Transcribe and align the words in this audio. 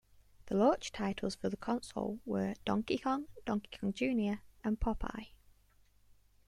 The 0.47 0.55
launch 0.55 0.91
titles 0.91 1.35
for 1.35 1.49
the 1.49 1.57
console 1.57 2.19
were 2.25 2.55
"Donkey 2.65 2.97
Kong", 2.97 3.27
"Donkey 3.45 3.77
Kong 3.79 3.93
Junior", 3.93 4.41
and 4.63 4.79
"Popeye". 4.79 5.27